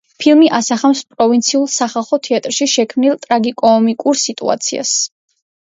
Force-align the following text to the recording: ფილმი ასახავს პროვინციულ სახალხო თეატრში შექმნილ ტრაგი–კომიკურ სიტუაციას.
ფილმი 0.21 0.47
ასახავს 0.59 1.01
პროვინციულ 1.15 1.67
სახალხო 1.73 2.19
თეატრში 2.29 2.69
შექმნილ 2.73 3.21
ტრაგი–კომიკურ 3.27 4.21
სიტუაციას. 4.23 4.97